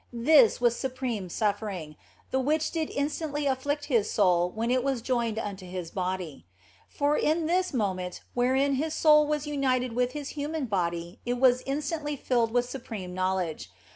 This 0.11 0.59
was 0.59 0.75
supreme 0.75 1.29
suffering, 1.29 1.95
the 2.31 2.39
which 2.39 2.71
did 2.71 2.89
instantly 2.89 3.45
afflict 3.45 3.85
His 3.85 4.09
soul 4.09 4.49
when 4.49 4.71
it 4.71 4.83
was 4.83 5.03
joined 5.03 5.37
unto 5.37 5.63
His 5.63 5.91
body. 5.91 6.47
For 6.89 7.15
in 7.15 7.45
that 7.45 7.71
moment 7.71 8.21
wherein 8.33 8.73
His 8.77 8.95
soul 8.95 9.27
was 9.27 9.45
united 9.45 9.93
with 9.93 10.13
His 10.13 10.29
human 10.29 10.65
body 10.65 11.19
it 11.23 11.35
was 11.39 11.61
instantly 11.67 12.15
filled 12.15 12.49
with 12.49 12.67
supreme 12.67 13.13
knowledge. 13.13 13.69